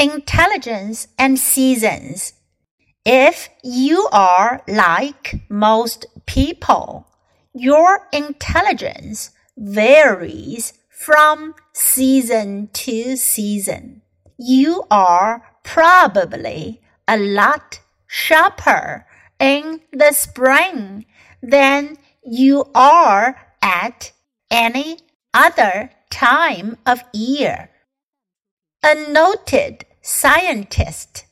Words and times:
Intelligence 0.00 1.08
and 1.18 1.36
seasons. 1.36 2.34
If 3.04 3.48
you 3.64 4.08
are 4.12 4.62
like 4.68 5.40
most 5.48 6.06
people, 6.24 7.08
your 7.52 8.06
intelligence 8.12 9.30
varies 9.56 10.74
from 10.88 11.56
season 11.72 12.68
to 12.74 13.16
season. 13.16 14.02
You 14.38 14.84
are 14.88 15.42
probably 15.64 16.80
a 17.08 17.16
lot 17.18 17.80
sharper 18.06 19.04
in 19.40 19.80
the 19.92 20.12
spring 20.12 21.06
than 21.42 21.96
you 22.22 22.70
are 22.72 23.34
at 23.60 24.12
any 24.48 24.98
other 25.34 25.90
time 26.08 26.76
of 26.86 27.02
year. 27.12 27.70
A 28.84 28.94
noted 29.10 29.84
scientist 30.08 31.26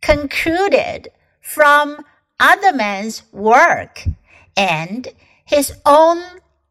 concluded 0.00 1.08
from 1.42 2.02
other 2.40 2.72
men's 2.72 3.22
work 3.30 4.04
and 4.56 5.08
his 5.44 5.74
own 5.84 6.22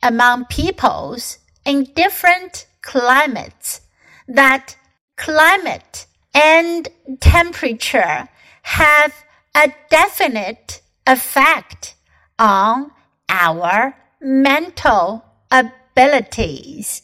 among 0.01 0.45
peoples 0.45 1.37
in 1.63 1.84
different 1.95 2.65
climates 2.81 3.81
that 4.27 4.75
climate 5.17 6.07
and 6.34 6.89
temperature 7.20 8.27
have 8.63 9.13
a 9.53 9.71
definite 9.91 10.81
effect 11.05 11.93
on 12.39 12.89
our 13.29 13.95
mental 14.20 15.23
abilities. 15.51 17.03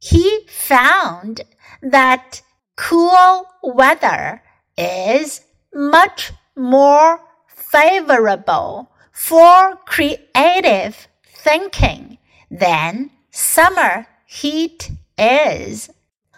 He 0.00 0.40
found 0.48 1.42
that 1.80 2.42
cool 2.78 3.44
weather 3.60 4.40
is 4.76 5.42
much 5.74 6.32
more 6.56 7.20
favorable 7.48 8.90
for 9.12 9.76
creative 9.84 11.08
thinking 11.26 12.18
than 12.50 13.10
summer 13.32 14.06
heat 14.24 14.92
is. 15.18 15.90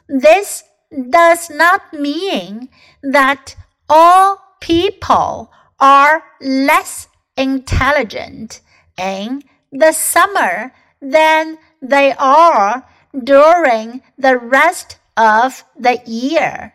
This 0.09 0.65
does 1.11 1.51
not 1.51 1.93
mean 1.93 2.71
that 3.03 3.55
all 3.89 4.41
people 4.61 5.53
are 5.79 6.25
less 6.41 7.07
intelligent 7.37 8.63
in 8.97 9.43
the 9.71 9.93
summer 9.93 10.73
than 11.03 11.59
they 11.83 12.13
are 12.19 12.89
during 13.25 14.03
the 14.19 14.39
rest 14.39 15.00
of 15.17 15.65
the 15.77 16.01
year. 16.07 16.75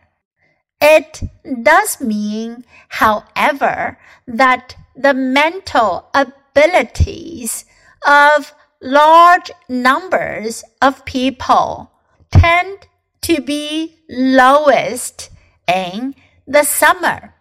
It 0.81 1.23
does 1.63 2.01
mean, 2.01 2.65
however, 2.89 3.97
that 4.27 4.75
the 4.95 5.13
mental 5.13 6.09
abilities 6.13 7.65
of 8.05 8.53
large 8.81 9.51
numbers 9.67 10.63
of 10.81 11.05
people 11.05 11.91
tend 12.31 12.87
to 13.21 13.41
be 13.41 13.97
lowest 14.09 15.31
in 15.67 16.15
the 16.45 16.63
summer. 16.63 17.33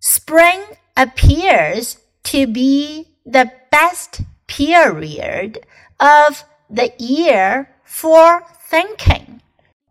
Spring 0.00 0.62
appears 0.96 1.98
to 2.24 2.46
be 2.46 3.08
the 3.24 3.50
best 3.70 4.20
period 4.46 5.66
of 5.98 6.44
the 6.68 6.92
year 6.98 7.70
for 7.84 8.42
thinking. 8.68 9.35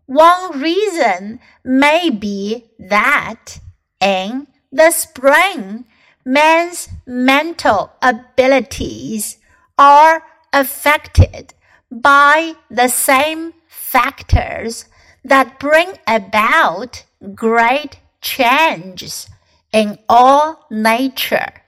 One 0.06 0.60
reason 0.60 1.40
may 1.64 2.10
be 2.10 2.70
that 2.78 3.58
in 4.00 4.46
the 4.70 4.90
spring, 4.92 5.84
man's 6.24 6.88
mental 7.06 7.92
abilities 8.00 9.38
are 9.76 10.22
affected 10.52 11.54
by 11.90 12.54
the 12.70 12.88
same 12.88 13.52
factors 13.66 14.86
that 15.24 15.58
bring 15.58 15.94
about 16.06 17.04
great 17.34 17.98
changes 18.20 19.28
in 19.72 19.98
all 20.08 20.66
nature. 20.70 21.62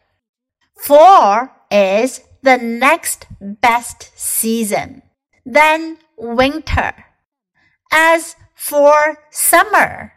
Fall 0.77 1.49
is 1.71 2.21
the 2.43 2.57
next 2.57 3.27
best 3.41 4.13
season, 4.17 5.03
then 5.45 5.99
winter. 6.17 7.08
As 7.91 8.37
for 8.55 9.25
summer, 9.31 10.13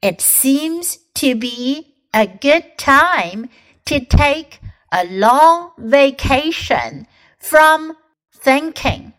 it 0.00 0.20
seems 0.20 0.98
to 1.14 1.34
be 1.34 1.94
a 2.12 2.26
good 2.26 2.76
time 2.78 3.48
to 3.84 4.04
take 4.04 4.60
a 4.90 5.04
long 5.06 5.72
vacation 5.78 7.06
from 7.38 7.96
thinking. 8.32 9.14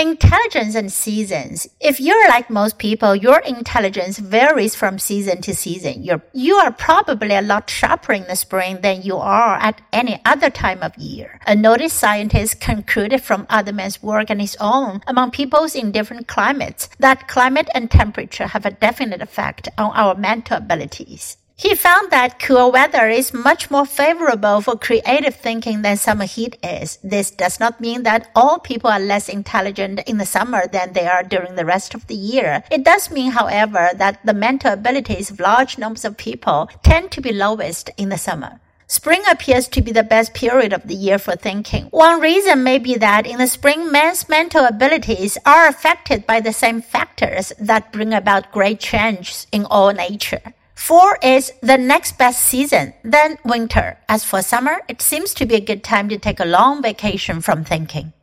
Intelligence 0.00 0.74
and 0.74 0.90
seasons. 0.90 1.68
If 1.78 2.00
you're 2.00 2.26
like 2.26 2.48
most 2.48 2.78
people, 2.78 3.14
your 3.14 3.40
intelligence 3.40 4.16
varies 4.18 4.74
from 4.74 4.98
season 4.98 5.42
to 5.42 5.54
season. 5.54 6.02
You're, 6.02 6.22
you 6.32 6.54
are 6.54 6.72
probably 6.72 7.34
a 7.34 7.42
lot 7.42 7.68
sharper 7.68 8.14
in 8.14 8.22
the 8.26 8.34
spring 8.34 8.80
than 8.80 9.02
you 9.02 9.18
are 9.18 9.56
at 9.56 9.82
any 9.92 10.18
other 10.24 10.48
time 10.48 10.82
of 10.82 10.96
year. 10.96 11.38
A 11.46 11.54
noted 11.54 11.90
scientist 11.90 12.62
concluded 12.62 13.20
from 13.20 13.46
other 13.50 13.74
men's 13.74 14.02
work 14.02 14.30
and 14.30 14.40
his 14.40 14.56
own 14.58 15.02
among 15.06 15.32
peoples 15.32 15.74
in 15.74 15.92
different 15.92 16.26
climates 16.26 16.88
that 16.98 17.28
climate 17.28 17.68
and 17.74 17.90
temperature 17.90 18.46
have 18.46 18.64
a 18.64 18.70
definite 18.70 19.20
effect 19.20 19.68
on 19.76 19.92
our 19.94 20.14
mental 20.14 20.56
abilities. 20.56 21.36
He 21.60 21.74
found 21.74 22.10
that 22.10 22.38
cool 22.38 22.72
weather 22.72 23.06
is 23.06 23.34
much 23.34 23.70
more 23.70 23.84
favorable 23.84 24.62
for 24.62 24.78
creative 24.78 25.34
thinking 25.34 25.82
than 25.82 25.98
summer 25.98 26.24
heat 26.24 26.56
is. 26.64 26.98
This 27.04 27.30
does 27.30 27.60
not 27.60 27.82
mean 27.82 28.02
that 28.04 28.30
all 28.34 28.58
people 28.58 28.88
are 28.88 28.98
less 28.98 29.28
intelligent 29.28 30.00
in 30.06 30.16
the 30.16 30.24
summer 30.24 30.66
than 30.68 30.94
they 30.94 31.06
are 31.06 31.22
during 31.22 31.56
the 31.56 31.66
rest 31.66 31.94
of 31.94 32.06
the 32.06 32.14
year. 32.14 32.64
It 32.70 32.82
does 32.82 33.10
mean, 33.10 33.32
however, 33.32 33.90
that 33.94 34.24
the 34.24 34.32
mental 34.32 34.72
abilities 34.72 35.30
of 35.30 35.38
large 35.38 35.76
numbers 35.76 36.06
of 36.06 36.16
people 36.16 36.70
tend 36.82 37.10
to 37.10 37.20
be 37.20 37.30
lowest 37.30 37.90
in 37.98 38.08
the 38.08 38.16
summer. 38.16 38.58
Spring 38.86 39.22
appears 39.30 39.68
to 39.68 39.82
be 39.82 39.92
the 39.92 40.02
best 40.02 40.32
period 40.32 40.72
of 40.72 40.88
the 40.88 40.94
year 40.94 41.18
for 41.18 41.36
thinking. 41.36 41.84
One 41.90 42.22
reason 42.22 42.64
may 42.64 42.78
be 42.78 42.96
that 42.96 43.26
in 43.26 43.36
the 43.36 43.46
spring, 43.46 43.92
men's 43.92 44.30
mental 44.30 44.64
abilities 44.64 45.36
are 45.44 45.68
affected 45.68 46.26
by 46.26 46.40
the 46.40 46.54
same 46.54 46.80
factors 46.80 47.52
that 47.58 47.92
bring 47.92 48.14
about 48.14 48.50
great 48.50 48.80
change 48.80 49.44
in 49.52 49.66
all 49.66 49.92
nature. 49.92 50.54
Fall 50.80 51.12
is 51.22 51.52
the 51.60 51.76
next 51.76 52.16
best 52.16 52.40
season, 52.40 52.94
then 53.04 53.36
winter. 53.44 53.98
As 54.08 54.24
for 54.24 54.40
summer, 54.40 54.80
it 54.88 55.02
seems 55.02 55.34
to 55.34 55.44
be 55.44 55.56
a 55.56 55.60
good 55.60 55.84
time 55.84 56.08
to 56.08 56.18
take 56.18 56.40
a 56.40 56.46
long 56.46 56.80
vacation 56.80 57.42
from 57.42 57.64
thinking. 57.64 58.14